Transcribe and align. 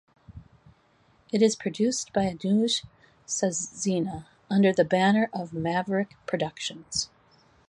It 1.31 1.43
is 1.43 1.55
produced 1.55 2.11
by 2.11 2.21
Anuj 2.23 2.83
Saxena 3.27 4.25
under 4.49 4.73
the 4.73 4.83
banner 4.83 5.29
of 5.31 5.53
Maverick 5.53 6.15
Productions. 6.25 7.11